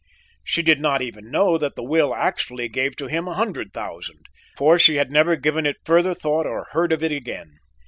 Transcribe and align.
She 0.43 0.63
did 0.63 0.79
not 0.81 1.03
even 1.03 1.29
know 1.29 1.59
that 1.59 1.75
the 1.75 1.83
will 1.83 2.15
actually 2.15 2.67
gave 2.69 2.95
to 2.95 3.05
him 3.05 3.27
a 3.27 3.35
hundred 3.35 3.71
thousand, 3.71 4.25
for 4.57 4.79
she 4.79 4.95
had 4.95 5.11
never 5.11 5.35
given 5.35 5.67
it 5.67 5.77
further 5.85 6.15
thought 6.15 6.47
or 6.47 6.65
heard 6.73 6.91
of 6.91 7.03
it 7.03 7.11
again. 7.11 7.59